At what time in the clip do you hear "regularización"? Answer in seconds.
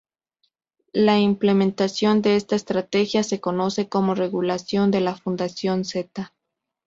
4.15-4.89